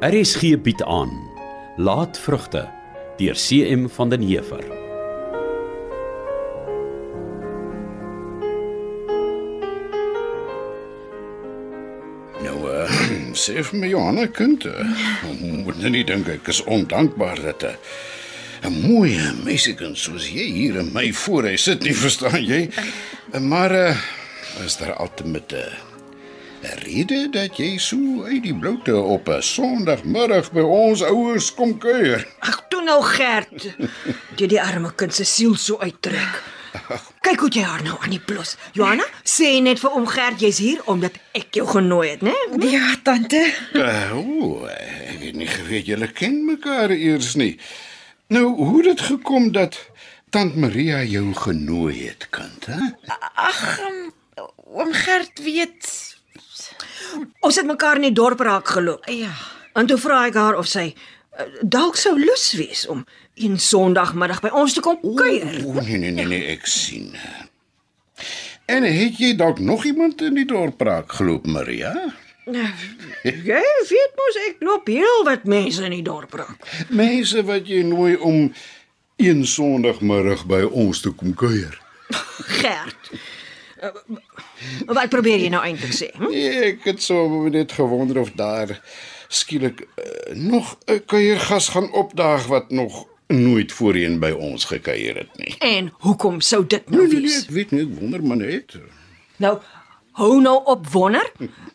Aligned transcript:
RSG 0.00 0.56
bied 0.64 0.80
aan 0.88 1.10
Laatvrugte 1.76 2.62
deur 3.18 3.36
CM 3.36 3.82
van 3.92 4.08
den 4.08 4.22
Heever. 4.24 4.62
Nou, 12.40 12.56
uh, 12.64 12.88
sê 13.42 13.60
vir 13.60 13.76
my 13.76 13.92
Johanna 13.92 14.24
kind, 14.32 14.64
uh, 14.64 14.88
moet 15.66 15.76
nou 15.84 15.92
nie 15.92 16.06
dink 16.08 16.32
ek 16.32 16.48
is 16.48 16.62
ondankbaar 16.64 17.44
dat 17.44 17.68
'n 17.68 18.72
'n 18.72 18.80
mooi 18.80 19.20
meisiekind 19.44 20.00
soos 20.00 20.32
jy 20.32 20.48
hier 20.48 20.80
in 20.80 20.92
my 20.96 21.12
voorhuis 21.12 21.68
sit 21.68 21.84
nie, 21.84 21.92
verstaan 22.06 22.40
jy? 22.40 22.72
Uh, 23.36 23.40
maar 23.40 23.72
uh, 23.76 23.96
is 24.64 24.80
daar 24.80 24.96
altyd 24.96 25.26
'n 25.28 25.36
'n 25.36 25.89
rede 26.62 27.28
dat 27.32 27.56
jy 27.56 27.78
so 27.78 28.24
uit 28.24 28.42
die 28.42 28.54
bloute 28.54 28.96
op 28.96 29.28
'n 29.28 29.42
Sondagmiddag 29.42 30.52
by 30.52 30.60
ons 30.60 31.02
ouers 31.02 31.54
kom 31.54 31.78
kuier? 31.78 32.26
Ag, 32.38 32.64
toe 32.68 32.82
nou 32.82 33.02
Gert. 33.02 33.76
Jy 34.36 34.46
die 34.46 34.62
arme 34.62 34.92
kind 34.94 35.14
se 35.14 35.24
siel 35.24 35.54
so 35.54 35.78
uittrek. 35.78 36.42
Kyk 37.20 37.40
hoe 37.40 37.50
jy 37.50 37.62
haar 37.62 37.82
nou 37.82 37.96
aan 38.00 38.10
die 38.10 38.20
plus. 38.20 38.56
Johanna, 38.72 39.04
sê 39.24 39.60
net 39.62 39.80
vir 39.82 39.90
oom 39.90 40.06
Gert 40.06 40.40
jy's 40.40 40.58
hier 40.58 40.82
omdat 40.90 41.16
ek 41.32 41.54
jou 41.54 41.66
genooi 41.66 42.08
het, 42.10 42.22
né? 42.22 42.34
Ja, 42.70 42.94
tante. 43.02 43.42
Uh, 43.74 44.16
o, 44.16 44.66
ek 44.66 45.20
het 45.20 45.34
nie 45.34 45.48
geweet 45.50 45.86
julle 45.86 46.08
ken 46.12 46.44
mekaar 46.46 46.90
eers 46.90 47.34
nie. 47.34 47.58
Nou, 48.28 48.54
hoe 48.54 48.76
het 48.76 48.84
dit 48.84 49.00
gekom 49.00 49.52
dat 49.52 49.78
tant 50.30 50.56
Maria 50.56 51.02
jou 51.02 51.34
genooi 51.34 52.06
het, 52.06 52.28
kind, 52.30 52.66
hè? 52.66 52.80
Ag, 53.34 53.80
oom 54.70 54.92
Gert 54.92 55.42
weet. 55.42 56.09
Ons 57.40 57.56
het 57.56 57.66
mekaar 57.66 58.00
in 58.00 58.08
die 58.10 58.16
dorp 58.16 58.40
raak 58.40 58.68
geloop. 58.68 59.08
Ja. 59.10 59.32
En 59.78 59.86
toe 59.86 59.98
vra 59.98 60.24
ek 60.26 60.38
haar 60.38 60.58
of 60.58 60.68
sy 60.70 60.90
uh, 60.90 61.46
dalk 61.62 61.96
sou 61.96 62.16
lus 62.18 62.52
wees 62.58 62.86
om 62.90 63.04
een 63.34 63.58
Sondagmiddag 63.58 64.42
by 64.44 64.52
ons 64.52 64.74
te 64.76 64.82
kom 64.84 64.98
kuier. 65.02 65.62
O, 65.64 65.78
nee 65.80 65.98
nee 65.98 66.10
nee 66.10 66.26
nee, 66.26 66.56
ek 66.56 66.66
sien. 66.66 67.14
En 68.70 68.86
het 68.86 69.18
jy 69.18 69.34
dalk 69.36 69.58
nog 69.58 69.84
iemand 69.84 70.22
in 70.22 70.36
die 70.38 70.46
dorp 70.46 70.80
raak 70.80 71.12
geloop, 71.18 71.46
Maria? 71.46 71.94
Jy 72.50 73.62
weet 73.90 74.18
mos 74.18 74.38
ek 74.46 74.62
loop 74.64 74.88
heel 74.90 75.24
wat 75.26 75.46
mense 75.50 75.84
in 75.86 75.94
die 75.94 76.04
dorp 76.06 76.34
raak. 76.38 76.68
Mense 76.88 77.42
wat 77.46 77.68
jy 77.68 77.82
nooi 77.86 78.14
om 78.16 78.48
een 79.20 79.44
Sondagmiddag 79.46 80.46
by 80.48 80.62
ons 80.64 81.02
te 81.04 81.12
kom 81.12 81.34
kuier. 81.36 81.76
Gert. 82.60 83.12
Wat 84.86 85.08
probeer 85.08 85.38
jy 85.38 85.48
nou 85.48 85.62
eintlik 85.64 85.92
sê? 85.96 86.10
Hm? 86.16 86.30
Nee, 86.30 86.64
Ek 86.72 86.84
het 86.84 87.02
so 87.02 87.48
net 87.48 87.72
gewonder 87.72 88.18
of 88.20 88.30
daar 88.34 88.80
skielik 89.28 89.80
uh, 89.80 90.34
nog 90.34 90.76
'n 90.86 91.02
kuiergas 91.06 91.68
gaan 91.68 91.92
opdaag 91.92 92.46
wat 92.46 92.70
nog 92.70 93.06
nooit 93.26 93.72
voorheen 93.72 94.18
by 94.18 94.30
ons 94.30 94.64
gekuier 94.64 95.16
het 95.16 95.36
nie. 95.38 95.54
En 95.58 95.92
hoekom 95.98 96.40
sou 96.40 96.66
dit 96.66 96.90
nou 96.90 97.02
Nee, 97.02 97.12
nee, 97.12 97.20
nee, 97.20 97.30
wees? 97.30 97.44
ek 97.44 97.50
weet 97.50 97.70
nie, 97.70 97.80
ek 97.80 97.98
wonder 98.00 98.22
maar 98.24 98.36
net. 98.36 98.74
Nou, 99.36 99.58
hou 100.12 100.40
nou 100.40 100.64
op 100.64 100.86
wonder 100.90 101.32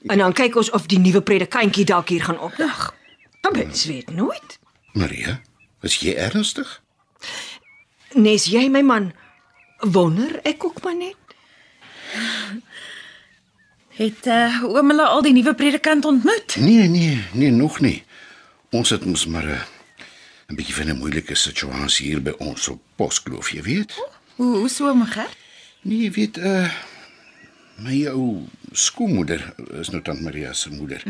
en 0.07 0.17
dan 0.17 0.33
kyk 0.33 0.55
ons 0.55 0.69
of 0.69 0.85
die 0.85 0.99
nuwe 0.99 1.21
predikantjie 1.21 1.85
dalk 1.85 2.09
hier 2.09 2.23
gaan 2.23 2.39
opdag. 2.39 2.93
Dan 3.41 3.51
mens 3.53 3.85
weet 3.85 4.11
nooit. 4.11 4.59
Maria, 4.93 5.41
is 5.81 5.95
jy 5.99 6.13
ernstig? 6.13 6.81
Nes 8.13 8.45
jy 8.45 8.67
my 8.69 8.81
man 8.81 9.13
wonder 9.79 10.39
ek 10.43 10.63
ook 10.65 10.83
maar 10.83 10.95
net. 10.95 11.15
Het 13.95 14.27
uh, 14.27 14.63
oom 14.67 14.91
hulle 14.91 15.05
al 15.07 15.21
die 15.23 15.31
nuwe 15.33 15.53
predikant 15.55 16.05
ontmoet? 16.05 16.57
Nee, 16.59 16.87
nee, 16.91 17.23
nee, 17.31 17.51
nog 17.51 17.79
nie. 17.79 18.03
Ons 18.75 18.91
het 18.91 19.05
mos 19.05 19.25
maar 19.25 19.47
'n 19.47 19.61
'n 20.51 20.55
bietjie 20.55 20.75
van 20.75 20.89
'n 20.91 20.97
moeilike 20.97 21.35
situasie 21.35 22.05
hier 22.07 22.21
by 22.21 22.33
ons 22.37 22.67
op 22.67 22.81
Poskloof, 22.95 23.49
jy 23.49 23.61
weet. 23.61 23.95
Hoe 24.35 24.57
hoe 24.57 24.69
so 24.69 24.87
oom 24.87 25.05
Gert? 25.05 25.37
Nee, 25.81 25.97
jy 25.97 26.11
weet 26.11 26.37
uh 26.37 26.69
my 27.77 28.05
ou 28.07 28.47
skoolmoeder 28.71 29.53
is 29.79 29.89
nou 29.89 30.01
tant 30.01 30.21
Maria 30.21 30.53
se 30.53 30.69
moeder. 30.69 31.03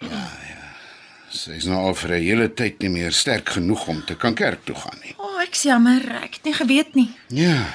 Ja, 0.00 0.26
ja. 0.48 0.58
Sy 1.30 1.50
is 1.50 1.64
nou 1.64 1.78
al 1.78 1.94
vir 1.94 2.10
'n 2.10 2.22
hele 2.22 2.54
tyd 2.54 2.78
nie 2.78 2.88
meer 2.88 3.12
sterk 3.12 3.48
genoeg 3.48 3.86
om 3.86 4.04
te 4.04 4.14
kan 4.14 4.34
kerk 4.34 4.64
toe 4.64 4.74
gaan 4.74 4.98
nie. 5.04 5.14
O, 5.16 5.22
oh, 5.22 5.42
ek's 5.42 5.62
jammer, 5.62 6.02
ek 6.22 6.34
het 6.34 6.44
nie 6.44 6.54
geweet 6.54 6.94
nie. 6.94 7.10
Ja, 7.28 7.66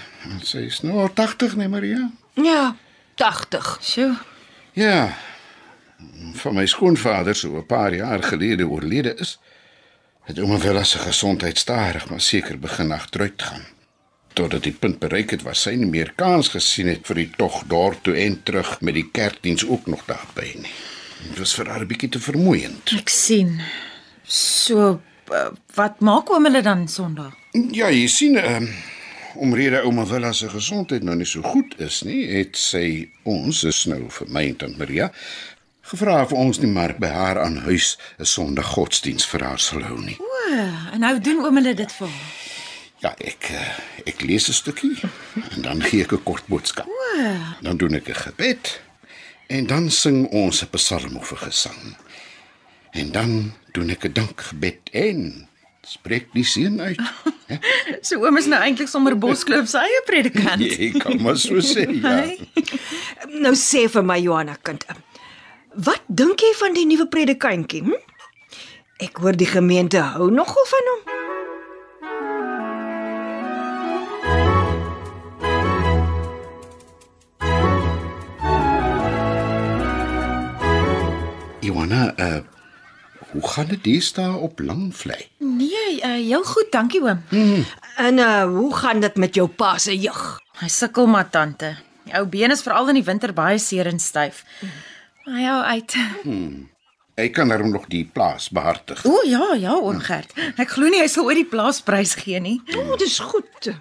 sy 0.43 0.57
is 0.57 0.81
nou 0.81 0.99
al 0.99 1.13
80, 1.13 1.55
nee 1.55 1.67
Maria. 1.67 2.11
Ja, 2.33 2.75
80. 3.15 3.77
Sjoe. 3.81 4.17
Ja. 4.73 5.17
Van 6.33 6.53
my 6.53 6.65
skoonvader 6.65 7.35
so 7.35 7.57
'n 7.57 7.65
paar 7.65 7.93
jaar 7.93 8.23
gelede 8.23 8.67
oorlede 8.67 9.15
is, 9.15 9.39
het 10.23 10.39
ouma 10.39 10.57
Vella 10.59 10.83
se 10.83 10.97
gesondheid 10.97 11.57
stadig 11.57 12.09
maar 12.09 12.21
seker 12.21 12.59
begin 12.59 12.91
agteruit 12.91 13.41
gaan. 13.41 13.65
Totdat 14.33 14.63
die 14.63 14.73
punt 14.73 14.99
bereik 14.99 15.29
het 15.29 15.41
waar 15.41 15.55
sy 15.55 15.69
nie 15.69 15.89
meer 15.89 16.13
kans 16.15 16.47
gesien 16.47 16.87
het 16.87 17.05
vir 17.07 17.15
die 17.15 17.29
tog 17.37 17.63
dorp 17.67 18.03
toe 18.03 18.17
en 18.19 18.43
terug 18.43 18.81
met 18.81 18.93
die 18.93 19.09
kerkdiens 19.11 19.65
ook 19.65 19.87
nog 19.87 20.05
daarbey 20.05 20.55
nie. 20.55 20.73
Dit 21.29 21.39
was 21.39 21.55
vir 21.55 21.69
haar 21.69 21.81
'n 21.81 21.87
bietjie 21.87 22.09
te 22.09 22.19
vermoeiend. 22.19 22.91
Ek 22.97 23.09
sien. 23.09 23.61
So 24.27 25.01
uh, 25.31 25.47
wat 25.75 25.99
maak 25.99 26.29
oom 26.29 26.45
hulle 26.45 26.61
dan 26.61 26.87
Sondag? 26.87 27.33
Ja, 27.71 27.89
jy 27.89 28.07
sien, 28.07 28.37
um, 28.37 28.69
omrede 29.35 29.81
ouma 29.83 30.05
Vella 30.05 30.31
se 30.33 30.49
gesondheid 30.49 31.03
nou 31.03 31.15
nie 31.15 31.25
so 31.25 31.41
goed 31.41 31.75
is 31.79 32.01
nie, 32.03 32.25
het 32.31 32.57
sy 32.57 33.09
ons, 33.23 33.63
is 33.63 33.85
nou 33.85 34.09
vir 34.09 34.27
my 34.29 34.43
en 34.49 34.55
tant 34.55 34.77
Maria, 34.77 35.11
gevra 35.85 36.21
of 36.23 36.33
ons 36.33 36.59
nie 36.61 36.71
maar 36.71 36.95
by 36.99 37.11
haar 37.13 37.39
aan 37.43 37.57
huis 37.67 37.97
'n 38.19 38.25
Sondag 38.25 38.73
godsdiens 38.73 39.25
vir 39.25 39.43
haar 39.43 39.59
sal 39.59 39.83
hou 39.83 39.99
nie. 40.01 40.17
O, 40.19 40.57
en 40.93 40.99
nou 40.99 41.19
doen 41.19 41.45
oom 41.45 41.55
hulle 41.55 41.73
dit 41.73 41.91
vir 41.91 42.07
haar. 42.07 42.33
Ja, 43.03 43.11
ek 43.19 43.49
eh, 43.51 43.75
ek 44.05 44.21
lees 44.21 44.49
'n 44.49 44.53
stukkie 44.53 44.97
en 45.51 45.61
dan 45.61 45.81
gee 45.81 46.03
ek 46.03 46.13
'n 46.13 46.23
kort 46.23 46.47
boodskap. 46.47 46.87
O, 46.87 47.37
Dan 47.61 47.77
doen 47.77 47.93
ek 47.93 48.09
'n 48.09 48.15
gebed 48.15 48.81
en 49.47 49.67
dan 49.67 49.91
sing 49.91 50.27
ons 50.31 50.63
'n 50.63 50.69
psalm 50.71 51.17
of 51.17 51.31
'n 51.31 51.37
gesang. 51.37 51.97
En 52.91 53.11
dan 53.11 53.53
doen 53.71 53.89
ek 53.89 54.05
'n 54.05 54.13
dankgebed 54.13 54.89
en 54.91 55.47
spreek 55.85 56.31
die 56.33 56.45
seën 56.45 56.79
uit. 56.81 57.01
So 58.05 58.17
oom 58.25 58.39
is 58.39 58.47
nou 58.49 58.57
eintlik 58.57 58.89
sommer 58.89 59.13
Boskloof 59.21 59.67
se 59.69 59.77
eie 59.77 59.99
predikant. 60.07 60.63
Jy 60.81 60.87
kan 60.97 61.19
maar 61.21 61.37
so 61.37 61.61
sê, 61.61 61.85
ja. 62.01 62.15
Nou 63.29 63.53
sê 63.59 63.85
vir 63.93 64.05
my 64.05 64.17
Johanna 64.17 64.57
kind. 64.65 64.85
Wat 65.85 66.01
dink 66.07 66.41
jy 66.41 66.53
van 66.57 66.73
die 66.73 66.87
nuwe 66.89 67.05
predikantjie? 67.11 67.83
Hm? 67.85 68.01
Ek 69.05 69.21
hoor 69.21 69.37
die 69.37 69.49
gemeente 69.49 70.01
hou 70.15 70.31
nogal 70.33 70.65
van 70.71 70.89
hom. 70.93 71.05
Johanna, 81.65 82.09
uh 82.17 82.41
hoe 83.35 83.47
gaan 83.47 83.67
dit 83.67 83.85
hier 83.85 84.01
staan 84.01 84.35
op 84.35 84.59
Langvlei? 84.59 85.27
Uh, 86.03 86.17
heel 86.19 86.43
goed, 86.43 86.71
dankie 86.71 87.01
oom. 87.03 87.21
En 87.97 88.17
uh 88.17 88.43
hoe 88.43 88.75
gaan 88.75 88.99
dit 88.99 89.15
met 89.15 89.35
jou 89.35 89.47
pa 89.47 89.77
se 89.77 89.95
jeug? 89.97 90.39
Hy 90.59 90.67
sukkel 90.67 91.07
maar 91.07 91.29
tante. 91.29 91.75
Die 92.05 92.13
ou 92.17 92.25
been 92.29 92.51
is 92.51 92.63
veral 92.63 92.89
in 92.91 92.99
die 92.99 93.05
winter 93.07 93.33
baie 93.33 93.57
seer 93.59 93.87
en 93.87 93.99
styf. 93.99 94.43
Maar 95.25 95.35
hy 95.39 95.45
hou 95.49 95.61
uit. 95.63 95.95
Hy 97.15 97.29
kan 97.31 97.47
daarom 97.47 97.71
nog 97.71 97.87
die 97.87 98.03
plaas 98.13 98.49
behartig. 98.49 99.05
O 99.07 99.21
ja, 99.25 99.53
ja, 99.55 99.73
oom 99.79 99.99
Gert. 100.03 100.33
Ek 100.59 100.75
glo 100.75 100.91
nie 100.91 100.99
hy 100.99 101.07
sal 101.07 101.29
ooit 101.29 101.39
die 101.39 101.49
plaasprys 101.49 102.17
gee 102.19 102.39
nie. 102.43 102.57
O, 102.75 102.81
oh, 102.91 102.97
dis 102.99 103.19
goed. 103.23 103.71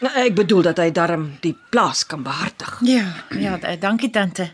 Nou, 0.00 0.12
ek 0.24 0.34
bedoel 0.36 0.62
dat 0.70 0.80
hy 0.80 0.90
darm 0.92 1.28
die 1.44 1.54
plaas 1.70 2.06
kan 2.08 2.24
behartig. 2.24 2.78
Ja, 2.88 3.04
ja, 3.36 3.58
dankie 3.80 4.10
tante. 4.10 4.50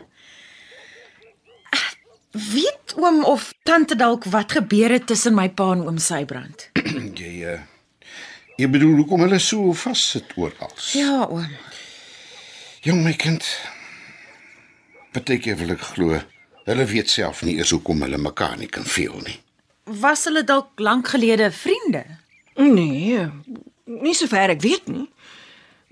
Weet 2.33 2.95
oom 2.97 3.23
of 3.29 3.53
tante 3.63 3.95
dalk 3.95 4.23
wat 4.33 4.51
gebeur 4.51 4.89
het 4.89 5.05
tussen 5.05 5.35
my 5.37 5.51
pa 5.53 5.67
en 5.75 5.83
oom 5.85 5.99
Sybrand? 6.01 6.69
Jy 7.19 7.33
uh 7.45 7.59
jy 8.57 8.67
bedoel 8.69 8.99
hoekom 8.99 9.21
hulle 9.25 9.37
so 9.41 9.71
vassit 9.73 10.33
oral? 10.37 10.73
Ja, 10.93 11.25
oom. 11.25 11.49
Jong 12.85 12.99
my 13.05 13.13
kind. 13.17 13.45
Partykeer 15.13 15.57
wil 15.61 15.73
ek 15.73 15.85
glo 15.93 16.19
hulle 16.65 16.85
weet 16.89 17.09
self 17.09 17.41
nie 17.45 17.57
eers 17.59 17.73
hoekom 17.73 18.01
hulle 18.05 18.17
mekaar 18.21 18.57
nie 18.57 18.69
kan 18.71 18.85
veel 18.85 19.17
nie. 19.25 19.37
Was 20.01 20.25
hulle 20.29 20.45
dalk 20.47 20.81
lank 20.81 21.09
gelede 21.13 21.51
vriende? 21.53 22.03
Nee, 22.57 23.25
nie 23.85 24.15
sover 24.17 24.53
ek 24.53 24.61
weet 24.65 24.89
nie. 24.89 25.05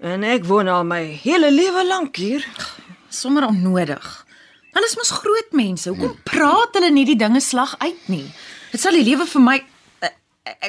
En 0.02 0.26
ek 0.26 0.46
woon 0.50 0.70
al 0.72 0.86
my 0.90 1.04
hele 1.22 1.50
lewe 1.54 1.86
lank 1.86 2.18
hier. 2.18 2.46
Sommer 3.10 3.50
onnodig. 3.50 4.06
Hulle 4.72 4.88
is 4.88 4.96
mos 4.96 5.12
groot 5.20 5.52
mense. 5.58 5.90
Hoekom 5.90 6.16
praat 6.28 6.78
hulle 6.80 6.92
nie 6.94 7.06
die 7.08 7.20
dinge 7.20 7.42
slag 7.44 7.76
uit 7.84 8.08
nie? 8.12 8.28
Dit 8.72 8.84
sal 8.84 8.96
die 8.96 9.04
lewe 9.04 9.28
vir 9.28 9.44
my 9.44 9.58
eh, 9.60 10.14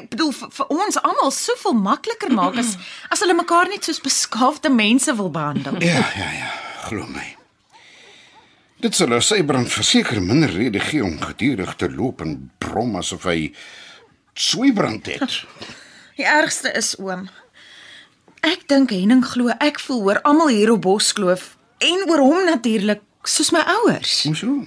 ek 0.01 0.09
bedoel 0.15 0.33
vir, 0.35 0.51
vir 0.57 0.73
ons 0.75 0.99
almal 1.03 1.31
soveel 1.35 1.77
makliker 1.79 2.35
maak 2.35 2.59
as 2.63 2.75
as 3.15 3.23
hulle 3.23 3.37
mekaar 3.39 3.71
net 3.71 3.87
soos 3.87 4.03
beskaafde 4.03 4.73
mense 4.75 5.15
wil 5.19 5.31
behandel. 5.35 5.79
Ja, 5.87 6.03
ja, 6.19 6.33
ja, 6.41 6.51
glo 6.89 7.07
my. 7.07 7.29
Dit 8.83 8.99
sal 8.99 9.15
sy 9.23 9.45
brand 9.47 9.71
verseker 9.71 10.19
minder 10.19 10.51
rede 10.51 10.83
gee 10.83 11.05
om 11.07 11.15
gedurig 11.23 11.77
te 11.79 11.87
loop 11.87 12.25
en 12.25 12.51
brom 12.59 12.97
asof 12.99 13.29
hy 13.31 13.53
swybrand 14.35 15.07
het. 15.07 15.39
Die 16.19 16.27
ergste 16.27 16.73
is 16.75 16.97
oom. 16.99 17.29
Ek 18.43 18.67
dink 18.67 18.91
Henning 18.91 19.23
glo 19.23 19.55
ek 19.63 19.79
voel 19.79 20.03
oor 20.09 20.21
almal 20.27 20.51
hier 20.51 20.75
op 20.75 20.83
Boskloof 20.83 21.53
en 21.87 22.03
oor 22.11 22.27
hom 22.27 22.43
natuurlik 22.51 23.07
soos 23.25 23.51
my 23.53 23.61
ouers. 23.61 24.23
Hoeso? 24.25 24.67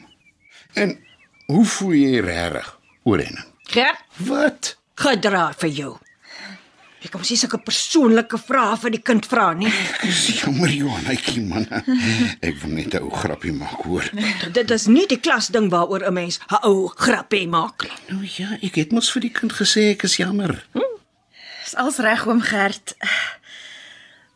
En 0.74 0.98
hoe 1.48 1.66
voel 1.66 1.94
jy 1.94 2.20
regtig 2.22 2.80
oor 3.04 3.20
Henning? 3.20 3.46
Gert, 3.64 4.04
Wat? 4.18 4.76
gedra 4.96 5.54
vir 5.60 5.70
jou. 5.70 5.94
Ek 7.06 7.12
kom 7.14 7.22
sies 7.24 7.40
sulke 7.44 7.60
persoonlike 7.62 8.38
vrae 8.42 8.78
vir 8.82 8.90
die 8.96 9.02
kind 9.06 9.26
vra 9.30 9.54
nie. 9.54 9.70
Ek 10.02 10.40
jammer 10.42 10.70
Johanetjie 10.74 11.44
man. 11.46 11.68
Ek 12.42 12.56
wil 12.64 12.72
net 12.74 12.96
'n 12.96 13.04
ou 13.04 13.12
grappie 13.14 13.54
maak 13.54 13.84
hoor. 13.86 14.10
Dit 14.52 14.72
is 14.72 14.88
nie 14.88 15.06
die 15.08 15.20
klas 15.20 15.48
ding 15.54 15.70
waaroor 15.70 16.02
'n 16.08 16.14
mens 16.14 16.40
'n 16.50 16.64
ou 16.66 16.88
grappie 16.88 17.48
maak 17.48 17.84
nie. 17.84 17.92
Nou 18.10 18.26
ja, 18.38 18.58
ek 18.62 18.76
het 18.76 18.92
mos 18.92 19.12
vir 19.12 19.22
die 19.22 19.30
kind 19.30 19.54
gesê 19.54 19.92
ek 19.92 20.04
is 20.04 20.18
jammer. 20.18 20.66
Dis 21.64 21.76
als 21.76 21.98
reg 21.98 22.26
oom 22.28 22.42
Gert. 22.42 22.96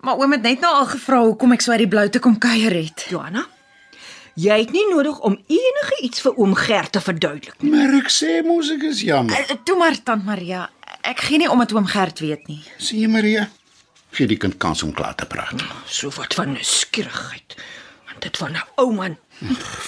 Maar 0.01 0.15
oom 0.17 0.31
het 0.31 0.41
net 0.41 0.59
nou 0.61 0.73
al 0.75 0.85
gevra 0.85 1.19
hoekom 1.25 1.51
ek 1.53 1.61
so 1.61 1.71
uit 1.71 1.79
die 1.79 1.87
blou 1.87 2.07
te 2.09 2.19
kom 2.19 2.37
kuier 2.37 2.71
het. 2.73 3.05
Johanna, 3.09 3.47
jy 4.39 4.57
het 4.61 4.71
nie 4.75 4.85
nodig 4.91 5.19
om 5.27 5.35
enige 5.51 5.97
iets 6.05 6.21
vir 6.25 6.37
oom 6.39 6.53
Gert 6.55 6.91
te 6.95 7.01
verduidelik 7.03 7.55
nie. 7.61 7.71
Maar 7.73 7.95
ek 7.99 8.11
sê 8.13 8.39
mos 8.45 8.69
ek 8.75 8.83
is 8.91 9.01
jammer. 9.07 9.35
Eh, 9.35 9.57
Toe 9.65 9.77
maar 9.79 9.97
tant 10.03 10.25
Maria. 10.25 10.67
Ek 11.01 11.19
gee 11.27 11.37
nie 11.41 11.49
om 11.51 11.59
dit 11.63 11.73
oom 11.75 11.87
Gert 11.89 12.19
weet 12.23 12.47
nie. 12.47 12.61
Sien 12.77 12.99
jy 13.03 13.07
Maria? 13.11 13.47
Gee 14.15 14.27
die 14.27 14.37
kind 14.41 14.57
kans 14.57 14.83
om 14.83 14.93
klaar 14.93 15.15
te 15.15 15.25
praat. 15.29 15.61
So 15.87 16.09
wat 16.17 16.33
van 16.37 16.53
nuuskierigheid. 16.55 17.55
Want 18.09 18.21
dit 18.25 18.37
van 18.37 18.51
'n 18.55 18.63
ou 18.77 18.91
man. 18.93 19.17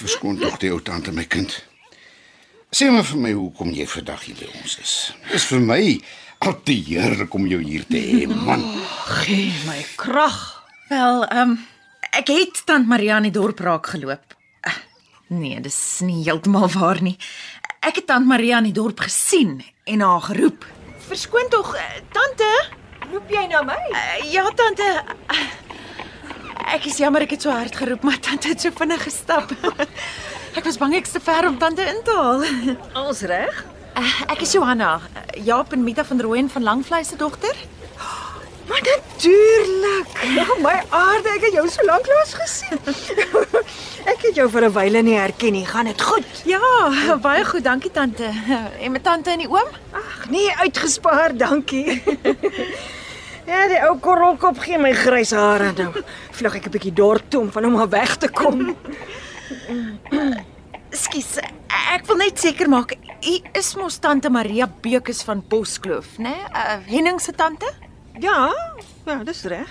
Verskoon 0.00 0.38
tog 0.38 0.58
die 0.58 0.70
ou 0.72 0.80
tante 0.82 1.12
my 1.12 1.24
kind. 1.24 1.64
Sê 2.72 2.90
maar 2.90 3.04
vir 3.04 3.18
my 3.20 3.32
hoekom 3.32 3.70
jy 3.70 3.86
vandag 3.86 4.22
hier 4.24 4.34
by 4.36 4.48
ons 4.62 4.78
is. 4.80 5.12
Dis 5.32 5.44
vir 5.44 5.60
my 5.60 6.00
altyd 6.38 6.86
heerlik 6.86 7.34
om 7.34 7.46
jou 7.46 7.60
hier 7.62 7.84
te 7.86 7.96
hê, 8.00 8.26
man. 8.28 8.62
Gee 9.24 9.52
my 9.66 9.84
krag. 9.96 10.38
Wel, 10.88 11.24
ehm 11.28 11.50
um, 11.50 11.58
ek 12.12 12.28
het 12.28 12.62
tant 12.66 12.86
Maria 12.88 13.16
in 13.16 13.22
die 13.22 13.30
dorp 13.40 13.60
raak 13.60 13.86
geloop. 13.86 14.34
Nee, 15.32 15.60
dis 15.64 15.76
nie 16.04 16.20
heeltemal 16.26 16.68
waar 16.74 17.00
nie. 17.00 17.16
Ek 17.80 18.02
het 18.02 18.06
tant 18.10 18.26
Maria 18.28 18.58
in 18.60 18.68
die 18.68 18.76
dorp 18.76 19.00
gesien 19.00 19.62
en 19.88 20.04
haar 20.04 20.20
geroep. 20.28 20.66
Verskoon 21.06 21.48
tog, 21.48 21.72
eh, 21.76 22.02
tante? 22.12 22.48
Roep 23.12 23.30
jy 23.32 23.46
na 23.48 23.62
my? 23.64 23.78
Uh, 23.90 24.32
ja, 24.32 24.44
tante. 24.54 24.88
Ek 26.72 26.84
is 26.86 26.98
jammer 27.00 27.24
ek 27.24 27.30
het 27.36 27.42
so 27.42 27.50
hard 27.50 27.76
geroep, 27.76 28.04
maar 28.04 28.20
tante 28.20 28.52
het 28.52 28.60
so 28.60 28.70
vinnig 28.76 29.02
gestap. 29.02 29.50
ek 30.58 30.64
was 30.68 30.78
bang 30.78 30.94
ek's 31.00 31.16
te 31.16 31.20
ver 31.20 31.48
om 31.48 31.56
tante 31.58 31.82
in 31.82 32.04
te 32.04 32.16
haal. 32.16 32.44
Als 32.92 33.24
reg? 33.24 33.64
Uh, 33.96 34.12
ek 34.32 34.44
is 34.44 34.52
Johanna, 34.52 34.98
Jaap 35.40 35.72
en 35.72 35.84
Mita 35.84 36.04
van 36.04 36.20
Rooyen 36.20 36.52
van 36.52 36.62
Langvlei 36.62 37.04
se 37.04 37.16
dogter. 37.16 37.56
My 40.62 40.78
aarde, 40.94 41.30
ek 41.34 41.48
het 41.48 41.56
jou 41.56 41.64
so 41.70 41.82
lank 41.86 42.06
laas 42.06 42.32
gesien. 42.38 42.78
ek 44.12 44.28
het 44.28 44.36
jou 44.38 44.46
vir 44.50 44.66
'n 44.68 44.74
wyle 44.76 45.02
nie 45.02 45.16
herken 45.18 45.56
nie. 45.56 45.64
Gaan 45.66 45.90
dit 45.90 46.02
goed? 46.02 46.42
Ja, 46.46 47.16
baie 47.18 47.44
goed, 47.44 47.64
dankie 47.64 47.90
tante. 47.90 48.30
En 48.78 48.92
my 48.92 49.00
tante 49.02 49.30
en 49.30 49.42
die 49.42 49.50
oom? 49.50 49.70
Ag, 49.90 50.30
nee, 50.30 50.54
uitgespaar, 50.62 51.34
dankie. 51.36 52.02
ja, 53.50 53.66
die 53.68 53.80
ou 53.88 53.98
korrelkop 53.98 54.58
gee 54.62 54.78
my 54.78 54.92
grys 54.94 55.34
hare 55.34 55.72
nou. 55.74 55.90
Vlug 56.30 56.54
ek 56.60 56.66
'n 56.70 56.74
bietjie 56.78 56.94
dorp 56.94 57.26
toe 57.28 57.40
om 57.40 57.50
van 57.50 57.64
hom 57.64 57.76
af 57.82 57.90
weg 57.90 58.16
te 58.16 58.30
kom. 58.30 58.76
Skus, 61.02 61.40
ek 61.96 62.06
wil 62.06 62.16
net 62.22 62.38
seker 62.38 62.68
maak 62.68 62.94
u 62.94 63.34
is 63.58 63.74
mos 63.74 63.98
tante 63.98 64.30
Maria 64.30 64.68
Beukes 64.68 65.22
van 65.26 65.42
Boskloof, 65.42 66.18
né? 66.18 66.30
Nee? 66.30 66.42
Uh, 66.54 66.78
Henning 66.86 67.20
se 67.20 67.32
tante? 67.32 67.66
Ja, 68.20 68.52
ja, 69.06 69.24
dis 69.24 69.42
reg. 69.42 69.66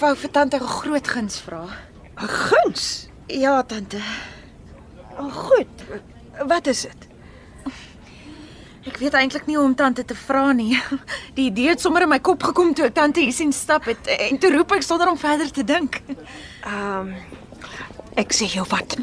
Wou 0.00 0.14
vir 0.16 0.30
tante 0.30 0.56
'n 0.56 0.60
groot 0.66 1.08
guns 1.08 1.40
vra. 1.40 1.64
'n 2.20 2.28
Guns. 2.28 3.08
Ja, 3.26 3.62
tante. 3.62 3.98
Oh, 5.18 5.32
goed. 5.32 5.68
Wat 6.46 6.66
is 6.66 6.80
dit? 6.82 7.06
Ek 8.86 9.00
weet 9.02 9.14
eintlik 9.18 9.46
nie 9.46 9.56
hoe 9.56 9.64
om 9.66 9.74
tante 9.74 10.04
te 10.04 10.14
vra 10.14 10.52
nie. 10.52 10.76
Die 11.34 11.48
idee 11.50 11.68
het 11.68 11.80
sommer 11.80 12.02
in 12.02 12.08
my 12.08 12.20
kop 12.20 12.42
gekom 12.42 12.74
toe 12.74 12.86
ek 12.86 12.94
tante 12.94 13.20
hier 13.20 13.32
sien 13.32 13.52
stap 13.52 13.84
het 13.90 14.06
en 14.06 14.38
toe 14.38 14.52
roep 14.54 14.76
ek 14.76 14.82
sonder 14.86 15.10
om 15.10 15.18
verder 15.18 15.50
te 15.50 15.64
dink. 15.64 15.98
Ehm 16.62 17.00
um, 17.00 17.14
ek 18.16 18.32
sê 18.32 18.46
jou 18.48 18.64
wat. 18.70 18.96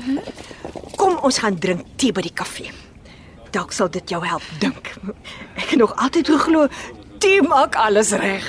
Kom 0.98 1.20
ons 1.22 1.38
gaan 1.38 1.60
drink 1.60 1.86
tee 2.02 2.12
by 2.16 2.22
die 2.22 2.34
kafee. 2.34 2.72
Dalk 3.52 3.72
sal 3.76 3.92
dit 3.94 4.10
jou 4.10 4.24
help 4.26 4.46
dink. 4.60 4.96
Ek 5.60 5.74
het 5.74 5.80
nog 5.80 5.94
altyd 6.02 6.32
geglo 6.32 6.68
tee 7.20 7.42
maak 7.42 7.76
alles 7.76 8.12
reg. 8.12 8.48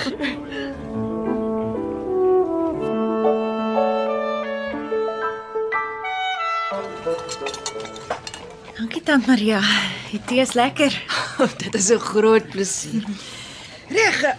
Dankie 8.74 9.02
tant 9.06 9.26
Maria. 9.26 9.60
Die 10.10 10.20
tee 10.26 10.40
is 10.42 10.52
lekker. 10.58 10.92
dit 11.62 11.74
is 11.74 11.90
'n 11.90 11.98
groot 11.98 12.48
plesier. 12.50 13.04
Reg. 13.88 14.22
eh, 14.22 14.36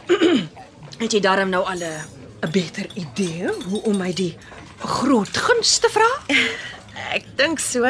Het 1.02 1.12
jy 1.12 1.20
darm 1.20 1.50
nou 1.50 1.64
al 1.66 1.80
'n 1.84 2.52
beter 2.52 2.88
idee 2.94 3.48
hoe 3.68 3.82
om 3.84 3.98
my 3.98 4.14
die 4.14 4.38
groot 4.80 5.38
guns 5.38 5.78
te 5.80 5.90
vra? 5.90 6.10
Ek 7.18 7.26
dink 7.36 7.60
so. 7.60 7.84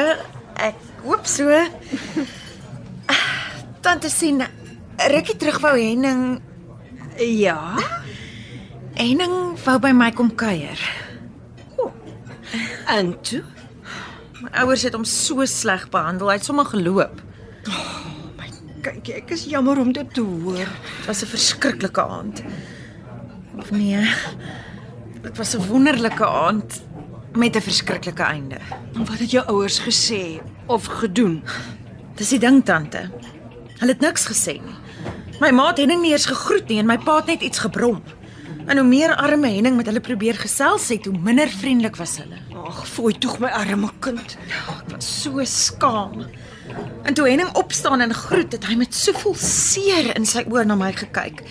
Ek 0.56 0.76
hoop 1.04 1.26
so. 1.26 1.50
Tante 3.82 4.10
sien 4.10 4.42
rukkie 4.98 5.36
terug 5.38 5.60
wou 5.60 5.78
Henning 5.78 6.42
Ja. 7.20 7.76
Henning 8.96 9.58
wou 9.66 9.80
by 9.80 9.92
my 9.92 10.12
kom 10.12 10.36
kuier. 10.36 10.80
En 12.88 13.22
toe? 13.22 13.44
My 14.44 14.50
ouers 14.62 14.84
het 14.84 14.96
hom 14.98 15.06
so 15.08 15.46
sleg 15.48 15.88
behandel. 15.94 16.28
Hy 16.28 16.40
het 16.40 16.48
sommer 16.48 16.68
geloop. 16.68 17.22
Kyk, 18.86 19.10
ek 19.22 19.32
is 19.34 19.46
jammer 19.50 19.80
om 19.82 19.94
dit 19.96 20.10
te 20.14 20.24
hoor. 20.24 20.68
Dit 20.68 21.08
was 21.08 21.24
'n 21.24 21.32
verskriklike 21.32 22.02
aand. 22.02 22.44
Of 23.58 23.72
nee. 23.72 24.04
Dit 25.22 25.38
was 25.38 25.56
'n 25.56 25.68
wonderlike 25.68 26.26
aand 26.26 26.84
met 27.34 27.56
'n 27.56 27.62
verskriklike 27.62 28.24
einde. 28.24 28.60
Wat 28.94 29.20
het 29.20 29.32
jou 29.32 29.46
ouers 29.46 29.80
gesê 29.80 30.42
of 30.66 30.86
gedoen? 30.86 31.44
Dis 32.16 32.30
die 32.30 32.40
ding 32.40 32.66
tante. 32.66 33.10
Hulle 33.80 33.92
het 33.92 34.02
niks 34.02 34.26
gesê 34.28 34.62
nie. 34.62 34.76
My 35.40 35.52
ma 35.52 35.68
het 35.68 35.78
Henning 35.78 36.02
nie 36.02 36.12
eens 36.12 36.26
gegroet 36.26 36.68
nie 36.68 36.80
en 36.80 36.86
my 36.86 36.98
pa 36.98 37.16
het 37.16 37.26
net 37.26 37.42
iets 37.42 37.60
gebrom. 37.60 38.04
En 38.66 38.78
hoe 38.78 38.88
meer 38.88 39.16
arme 39.16 39.50
Henning 39.54 39.76
met 39.78 39.86
hulle 39.86 40.02
probeer 40.02 40.38
gesels 40.42 40.88
het, 40.90 41.06
hoe 41.06 41.18
minder 41.22 41.50
vriendelik 41.50 42.00
was 42.02 42.16
hulle. 42.18 42.40
Ag, 42.66 42.80
fooi 42.90 43.14
tog 43.22 43.38
my 43.44 43.52
arme 43.54 43.92
kind. 44.02 44.38
Ek 44.72 44.88
was 44.90 45.10
so 45.22 45.44
skaam. 45.46 46.24
En 47.06 47.14
toe 47.14 47.28
Henning 47.30 47.52
opstaan 47.54 48.02
en 48.02 48.14
groet, 48.14 48.56
het 48.58 48.66
hy 48.66 48.78
met 48.80 48.96
soveel 48.98 49.36
seer 49.38 50.10
in 50.16 50.26
sy 50.26 50.48
oë 50.50 50.66
na 50.66 50.78
my 50.80 50.90
gekyk. 50.98 51.44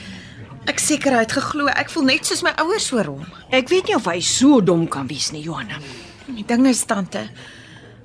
Ek 0.66 0.82
seker 0.82 1.14
hy 1.14 1.20
het 1.22 1.36
geglo 1.36 1.68
ek 1.70 1.92
voel 1.92 2.08
net 2.08 2.26
soos 2.26 2.42
my 2.42 2.50
ouers 2.64 2.88
oor 2.96 3.12
hom. 3.12 3.28
Ek 3.54 3.70
weet 3.70 3.92
nie 3.92 3.98
of 3.98 4.08
hy 4.10 4.18
so 4.24 4.58
dom 4.64 4.88
kan 4.90 5.06
wees 5.06 5.30
nie, 5.30 5.44
Johanna. 5.44 5.78
Die 6.26 6.46
ding 6.48 6.66
is 6.66 6.82
tante. 6.88 7.28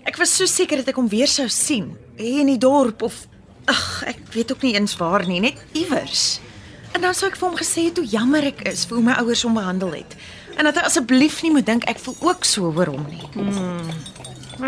Ek 0.06 0.20
was 0.22 0.36
so 0.38 0.46
seker 0.46 0.84
dat 0.84 0.92
ek 0.94 1.00
hom 1.01 1.10
weer 1.10 1.30
sou 1.32 1.48
sien, 1.50 1.96
hier 2.20 2.44
in 2.44 2.51
die 2.51 2.62
dorp 2.62 3.01
of 3.08 3.24
ag, 3.70 4.04
ek 4.12 4.22
weet 4.36 4.54
ook 4.54 4.68
nie 4.68 4.75
eens 4.78 4.94
waar 5.01 5.25
nie, 5.25 5.39
net 5.42 5.58
iewers. 5.78 6.42
En 6.91 7.01
dan 7.01 7.13
sou 7.13 7.29
ek 7.29 7.38
vir 7.38 7.48
hom 7.48 7.58
gesê 7.58 7.86
het 7.89 7.98
hoe 7.98 8.05
jammer 8.05 8.43
ek 8.43 8.62
is 8.67 8.86
vir 8.89 8.98
hoe 9.00 9.05
my 9.05 9.15
ouers 9.22 9.43
hom 9.46 9.53
behandel 9.53 9.91
het. 9.91 10.15
En 10.58 10.67
dat 10.67 10.75
hy 10.75 10.84
asseblief 10.89 11.41
nie 11.43 11.51
moet 11.51 11.65
dink 11.65 11.86
ek 11.88 12.00
voel 12.03 12.17
ook 12.31 12.46
so 12.48 12.74
oor 12.74 12.91
hom 12.91 13.05
nie. 13.08 13.24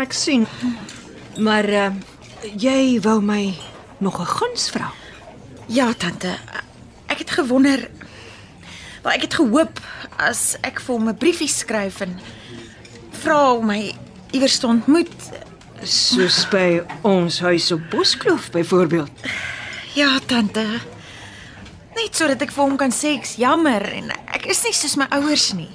Ek 0.00 0.14
sien. 0.16 0.46
Maar 1.36 1.68
uh, 1.68 1.90
jy 2.56 3.00
wou 3.04 3.20
my 3.20 3.54
nog 3.98 4.20
'n 4.20 4.26
guns 4.26 4.70
vra. 4.70 4.92
Ja, 5.66 5.92
tante. 5.92 6.38
Ek 7.06 7.18
het 7.18 7.30
gewonder 7.30 7.88
wel 9.02 9.12
ek 9.12 9.26
het 9.26 9.34
gehoop 9.34 9.80
as 10.16 10.56
ek 10.62 10.80
vir 10.80 10.94
hom 10.94 11.08
'n 11.08 11.16
briefie 11.16 11.48
skryf 11.48 12.00
en 12.00 12.18
vra 13.22 13.52
om 13.52 13.66
my 13.66 13.94
iewers 14.30 14.58
te 14.58 14.66
ontmoet. 14.66 15.14
Soos 15.82 16.46
by 16.48 16.82
ons 17.02 17.40
huis 17.40 17.72
op 17.72 17.80
Boskloof 17.90 18.50
byvoorbeeld. 18.50 19.10
Ja, 19.94 20.18
tante. 20.26 20.66
Net 22.02 22.18
sodat 22.18 22.40
ek 22.42 22.50
vir 22.50 22.64
hom 22.64 22.74
kan 22.80 22.90
sê 22.90 23.12
ek's 23.14 23.36
jammer 23.38 23.84
en 23.94 24.08
ek 24.34 24.48
is 24.50 24.64
nie 24.66 24.72
soos 24.74 24.96
my 24.98 25.06
ouers 25.14 25.52
nie. 25.54 25.70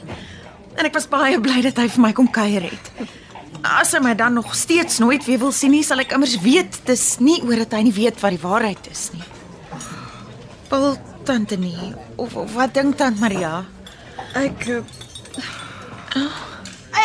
En 0.76 0.84
ek 0.84 0.98
was 0.98 1.08
baie 1.08 1.38
bly 1.40 1.62
dat 1.64 1.78
hy 1.80 1.86
vir 1.94 2.02
my 2.04 2.10
kom 2.18 2.28
kuier 2.28 2.66
het. 2.68 2.90
As 3.64 3.94
hy 3.96 4.02
my 4.04 4.12
dan 4.20 4.36
nog 4.36 4.52
steeds 4.60 5.00
nooit 5.00 5.24
weer 5.24 5.40
wil 5.40 5.54
sien 5.56 5.72
nie, 5.72 5.86
sal 5.88 6.04
ek 6.04 6.12
immers 6.18 6.36
weet 6.44 6.82
dis 6.90 7.06
nie 7.24 7.38
oor 7.48 7.64
dat 7.64 7.78
hy 7.78 7.86
nie 7.88 7.96
weet 7.96 8.20
wat 8.20 8.36
die 8.36 8.42
waarheid 8.44 8.90
is 8.92 9.06
nie. 9.16 9.24
Wil 10.68 10.98
tante 11.24 11.56
nie 11.62 11.94
of, 12.20 12.36
of 12.36 12.52
wat 12.60 12.76
dink 12.76 13.00
tant 13.00 13.24
Maria? 13.24 13.64
Ek 14.36 14.68
uh, 14.68 14.84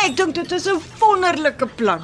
Ek 0.03 0.17
dink 0.19 0.35
dit 0.35 0.51
is 0.51 0.67
'n 0.67 0.83
wonderlike 0.99 1.67
plan. 1.79 2.03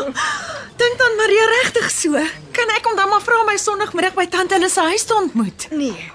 Dink 0.80 0.98
dan 1.00 1.14
Maria 1.16 1.44
regtig 1.62 1.88
so? 1.88 2.12
Kan 2.52 2.68
ek 2.76 2.84
hom 2.84 2.96
dan 2.98 3.08
maar 3.08 3.24
vra 3.24 3.40
om 3.40 3.48
my 3.48 3.56
Sondagmiddag 3.56 4.12
by 4.18 4.26
tante 4.28 4.58
hulle 4.58 4.68
se 4.68 4.84
huis 4.84 5.04
te 5.08 5.14
ontmoet? 5.16 5.68
Nee. 5.72 6.12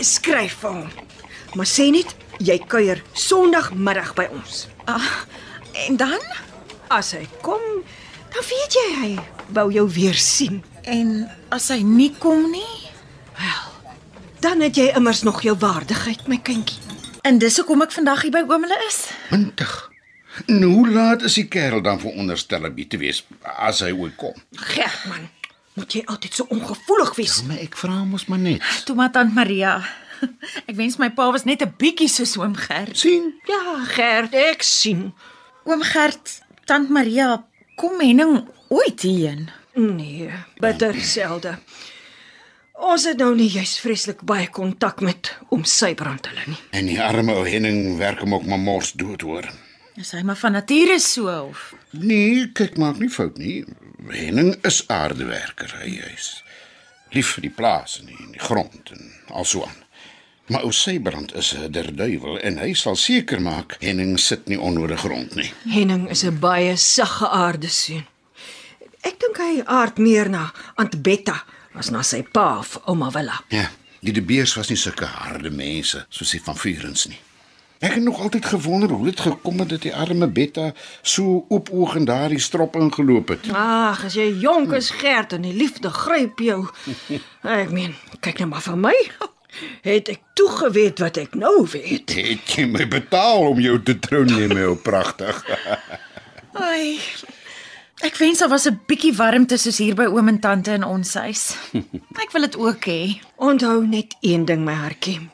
Skryf 0.00 0.60
vir 0.62 0.70
hom. 0.70 0.90
Maar 1.58 1.68
sê 1.68 1.88
net 1.90 2.14
jy 2.44 2.58
kuier 2.70 3.02
Sondagmiddag 3.18 4.14
by 4.18 4.28
ons. 4.32 4.66
Ah, 4.86 5.24
en 5.86 5.96
dan? 6.00 6.22
As 6.92 7.12
hy 7.16 7.24
kom, 7.44 7.64
dan 8.32 8.44
weet 8.48 8.76
jy 8.78 8.86
hy 9.02 9.12
wou 9.56 9.68
jou 9.72 9.86
weer 9.92 10.16
sien. 10.16 10.62
En 10.88 11.26
as 11.54 11.68
hy 11.72 11.82
nie 11.84 12.12
kom 12.20 12.50
nie? 12.52 12.74
Dan 14.40 14.62
het 14.62 14.78
jy 14.78 14.92
immers 14.96 15.24
nog 15.26 15.42
jou 15.42 15.56
waardigheid, 15.58 16.28
my 16.30 16.38
kindjie. 16.38 16.78
En 17.26 17.40
dis 17.42 17.56
hoekom 17.58 17.82
ek 17.82 17.92
vandag 17.96 18.22
hier 18.22 18.32
by 18.32 18.44
oom 18.46 18.64
hulle 18.64 18.78
is. 18.86 19.00
Mintig. 19.32 19.72
Nou, 20.46 20.70
hoe 20.70 20.88
laat 20.94 21.24
is 21.26 21.34
die 21.40 21.48
kerel 21.50 21.82
dan 21.82 21.98
veronderstel 21.98 22.68
om 22.68 22.76
hier 22.78 22.86
te 22.88 23.00
wees 23.00 23.24
as 23.58 23.82
hy 23.82 23.90
ooit 23.90 24.14
kom? 24.20 24.36
Gert 24.70 25.08
man, 25.10 25.26
moet 25.78 25.94
jy 25.96 26.02
altyd 26.10 26.34
so 26.34 26.46
ongevoelig 26.54 27.14
wees? 27.18 27.38
Maar 27.46 27.62
ek 27.64 27.76
vra 27.78 28.02
mos 28.04 28.26
maar 28.30 28.38
net. 28.42 28.62
Toe 28.86 28.96
maar 28.98 29.12
tant 29.14 29.34
Maria. 29.34 29.78
Ek 30.66 30.74
wens 30.74 30.96
my 30.98 31.08
pa 31.14 31.28
was 31.30 31.44
net 31.46 31.62
'n 31.62 31.74
bietjie 31.78 32.08
soos 32.10 32.36
oom 32.38 32.54
Gert. 32.58 32.96
sien? 32.98 33.32
Ja, 33.46 33.84
Gert, 33.94 34.34
ek 34.34 34.62
sien. 34.62 35.12
Oom 35.64 35.82
Gert, 35.82 36.40
tant 36.66 36.90
Maria, 36.90 37.44
kom 37.76 38.00
Henning 38.00 38.48
ooit 38.68 39.00
hierheen? 39.02 39.48
Nee, 39.74 40.30
bitter 40.58 40.94
selde. 41.00 41.58
Ons 42.78 43.04
het 43.04 43.18
nou 43.18 43.34
nie 43.34 43.48
juis 43.50 43.78
vreeslik 43.82 44.20
baie 44.22 44.48
kontak 44.50 45.00
met 45.00 45.32
oom 45.50 45.64
Sybrand 45.64 46.26
hulle 46.26 46.44
nie. 46.46 46.58
En 46.70 46.86
die 46.86 46.98
arme 47.02 47.34
ou 47.34 47.44
Henning 47.46 47.96
werk 47.98 48.20
hom 48.22 48.34
ook 48.34 48.46
maar 48.46 48.58
mors 48.58 48.92
dood 48.92 49.20
hoor. 49.22 49.48
Is 49.98 50.12
hy 50.14 50.22
maar 50.22 50.36
van 50.38 50.52
nature 50.52 50.98
so 51.02 51.26
of? 51.48 51.74
Nee, 51.90 52.46
kyk 52.54 52.76
maak 52.78 52.98
nie 52.98 53.08
fout 53.10 53.38
nie. 53.38 53.64
Henning 54.06 54.54
is 54.62 54.84
aardewerker, 54.86 55.74
hy 55.82 55.98
is 56.14 56.42
lief 57.14 57.34
vir 57.34 57.46
die 57.46 57.54
plaas 57.54 57.98
en 58.00 58.10
die, 58.10 58.18
die 58.34 58.42
grond 58.42 58.92
en 58.92 59.12
also 59.32 59.64
aan. 59.64 59.84
Maar 60.48 60.64
ou 60.64 60.72
Sybrand 60.72 61.34
is 61.36 61.52
'n 61.54 61.72
derduiwel 61.72 62.38
en 62.40 62.58
hy 62.58 62.72
sal 62.74 62.96
seker 62.96 63.40
maak 63.40 63.76
Henning 63.80 64.18
sit 64.20 64.46
nie 64.48 64.60
onnodig 64.60 65.02
rond 65.02 65.34
nie. 65.34 65.52
Henning 65.64 66.08
is 66.10 66.24
'n 66.24 66.38
baie 66.38 66.76
saggeaarde 66.76 67.68
seun. 67.68 68.06
Ek 69.02 69.20
dink 69.20 69.36
hy 69.36 69.62
aard 69.66 69.98
meer 69.98 70.28
na 70.28 70.52
Aunt 70.76 71.02
Betta 71.02 71.44
as 71.74 71.90
na 71.90 72.02
sy 72.02 72.22
pa 72.22 72.58
of 72.58 72.80
ouma 72.86 73.10
Willa. 73.10 73.40
Ja, 73.48 73.68
die 74.00 74.12
De 74.12 74.22
Beers 74.22 74.54
was 74.54 74.68
nie 74.68 74.76
sulke 74.76 75.06
harde 75.06 75.50
mense 75.50 76.06
soos 76.08 76.30
die 76.30 76.42
van 76.42 76.56
Vurens 76.56 77.06
nie. 77.06 77.18
Ek 77.78 77.94
het 77.94 78.02
nog 78.02 78.20
altyd 78.20 78.46
gewonder 78.46 78.90
hoe 78.90 79.04
dit 79.04 79.20
gekom 79.20 79.58
het 79.58 79.68
dat 79.68 79.82
die 79.82 79.94
arme 79.94 80.26
Betta 80.26 80.72
so 81.02 81.44
oopoog 81.48 81.94
in 81.94 82.04
daardie 82.04 82.40
strop 82.42 82.76
ingeloop 82.76 83.28
het. 83.28 83.46
Ag, 83.54 84.04
as 84.04 84.16
jy 84.18 84.32
jonk 84.42 84.72
is 84.74 84.90
Gert 84.90 85.32
en 85.32 85.46
die 85.46 85.54
liefde 85.54 85.90
gryp 85.90 86.42
jou. 86.42 86.66
Ek 87.62 87.70
meen, 87.70 87.94
kyk 88.20 88.42
nou 88.42 88.50
maar 88.50 88.66
vir 88.66 88.80
my. 88.88 88.96
Het 89.82 90.10
ek 90.12 90.20
toe 90.38 90.48
geweet 90.50 90.98
wat 91.02 91.16
ek 91.18 91.34
nou 91.38 91.64
weet. 91.72 92.12
Het 92.14 92.52
jy 92.58 92.66
my 92.70 92.84
betaal 92.90 93.46
om 93.54 93.62
jou 93.62 93.78
te 93.82 93.96
trou 93.98 94.24
nee 94.26 94.50
my 94.50 94.66
ou 94.68 94.76
pragtig. 94.76 95.40
Ai. 96.68 96.98
Ek 98.04 98.14
wens 98.20 98.38
daar 98.38 98.52
was 98.52 98.68
'n 98.68 98.78
bietjie 98.86 99.14
warmte 99.16 99.56
soos 99.58 99.78
hier 99.78 99.94
by 99.94 100.06
oom 100.06 100.28
en 100.28 100.38
tante 100.38 100.70
in 100.72 100.84
ons 100.84 101.14
huis. 101.14 101.56
Ek 102.22 102.30
wil 102.32 102.46
dit 102.46 102.56
ook 102.56 102.84
hê. 102.84 103.18
Onthou 103.36 103.86
net 103.86 104.16
een 104.20 104.44
ding 104.44 104.64
my 104.64 104.74
hartjie. 104.74 105.30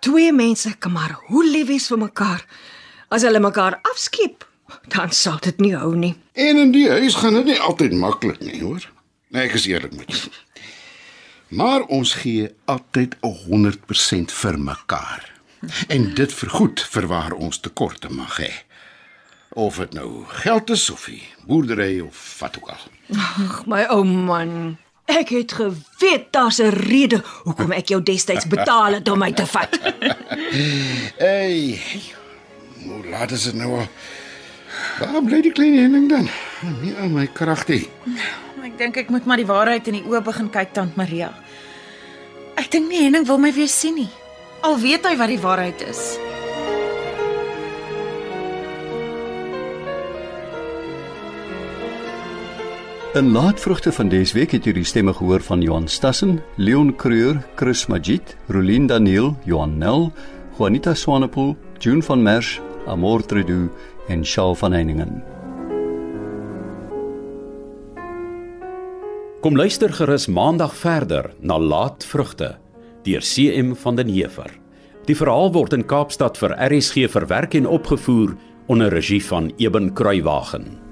Twee 0.00 0.32
mense 0.32 0.74
kan 0.78 0.92
maar 0.92 1.16
hoe 1.28 1.44
lief 1.44 1.66
wees 1.66 1.86
vir 1.92 1.98
mekaar. 1.98 2.44
As 3.08 3.22
hulle 3.22 3.40
mekaar 3.40 3.78
afskiep, 3.92 4.44
dan 4.88 5.12
sal 5.12 5.38
dit 5.42 5.58
nie 5.62 5.74
hou 5.76 5.94
nie. 5.96 6.14
En 6.32 6.58
in 6.58 6.72
die 6.74 6.88
huis 6.90 7.14
gaan 7.14 7.38
dit 7.40 7.52
nie 7.52 7.60
altyd 7.60 7.94
maklik 7.94 8.40
nie, 8.40 8.60
hoor. 8.62 8.82
Nee, 9.30 9.46
ek 9.46 9.56
is 9.58 9.66
eerlik 9.70 9.94
met 9.96 10.10
jou. 10.12 10.30
Maar 11.48 11.84
ons 11.94 12.12
gee 12.22 12.48
altyd 12.64 13.16
100% 13.22 14.34
vir 14.34 14.58
mekaar. 14.58 15.32
En 15.88 16.08
dit 16.14 16.32
vergoed 16.32 16.82
vir 16.82 17.06
waar 17.06 17.32
ons 17.32 17.60
tekorte 17.60 18.10
mag 18.10 18.38
hê. 18.42 18.50
Of 19.56 19.78
dit 19.78 19.94
nou 19.96 20.24
geld 20.42 20.70
is 20.70 20.90
of 20.90 21.06
die 21.08 21.22
boerdery 21.46 22.00
of 22.00 22.18
wat 22.40 22.58
ook 22.58 22.74
al. 22.74 22.82
Ag, 23.14 23.62
my 23.70 23.86
ou 23.94 24.02
man. 24.04 24.76
Ek 25.06 25.28
het 25.30 25.52
geweet 25.52 26.32
daar's 26.34 26.58
'n 26.58 26.70
rede 26.74 27.22
hoekom 27.44 27.72
ek 27.72 27.88
jou 27.88 28.02
destyds 28.02 28.46
betaal 28.46 28.98
het 28.98 29.08
om 29.08 29.18
my 29.18 29.32
te 29.32 29.46
vat. 29.46 29.78
Hey. 31.18 31.80
Hoe 32.84 33.06
laat 33.10 33.30
is 33.30 33.42
dit 33.44 33.54
nou 33.54 33.78
al? 33.78 33.88
Waar 34.98 35.22
bly 35.22 35.40
die 35.40 35.52
klein 35.52 35.78
Henning 35.78 36.08
dan? 36.08 36.28
Nie 36.82 36.94
aan 36.96 37.12
my 37.12 37.26
kragtie. 37.32 37.88
Ek 38.64 38.78
dink 38.78 38.96
ek 38.96 39.08
moet 39.08 39.24
maar 39.24 39.36
die 39.36 39.46
waarheid 39.46 39.86
in 39.86 39.92
die 39.92 40.04
oë 40.04 40.22
begin 40.22 40.50
kyk 40.50 40.72
tant 40.72 40.96
Maria. 40.96 41.32
Ek 42.56 42.70
dink 42.70 42.88
nie 42.88 43.02
Henning 43.02 43.26
wil 43.26 43.38
my 43.38 43.52
weer 43.52 43.68
sien 43.68 43.94
nie. 43.94 44.08
Al 44.60 44.78
weet 44.80 45.06
hy 45.06 45.16
wat 45.16 45.28
die 45.28 45.40
waarheid 45.40 45.80
is. 45.88 46.18
In 53.16 53.32
laatvrugte 53.32 53.92
van 53.92 54.10
dese 54.12 54.34
week 54.36 54.50
het 54.52 54.66
jy 54.68 54.74
die 54.76 54.84
stemme 54.84 55.14
gehoor 55.16 55.40
van 55.40 55.62
Johan 55.64 55.86
Stassen, 55.88 56.34
Leon 56.60 56.90
Creur, 57.00 57.38
Chris 57.56 57.86
Magid, 57.88 58.34
Rolien 58.52 58.90
Daniel, 58.90 59.30
Johan 59.48 59.78
Nel, 59.80 60.10
Juanita 60.58 60.92
Swanepoel, 60.92 61.54
June 61.80 62.04
van 62.04 62.20
Merch, 62.20 62.58
Amor 62.84 63.24
Tredu 63.24 63.70
en 64.12 64.20
Shaw 64.20 64.52
van 64.60 64.76
Heiningen. 64.76 65.24
Kom 69.40 69.56
luister 69.56 69.96
gerus 69.96 70.28
maandag 70.28 70.76
verder 70.76 71.32
na 71.40 71.56
Laatvrugte 71.56 72.58
deur 73.08 73.24
CM 73.24 73.72
van 73.80 73.96
den 73.96 74.12
Heever. 74.12 74.52
Die 75.08 75.16
verhaal 75.16 75.54
word 75.56 75.72
in 75.72 75.88
Kaapstad 75.88 76.36
vir 76.36 76.52
RSG 76.68 77.08
verwerk 77.08 77.56
en 77.56 77.64
opgevoer 77.64 78.36
onder 78.68 78.92
regie 78.92 79.24
van 79.24 79.54
Eben 79.56 79.94
Kruiwagen. 79.94 80.84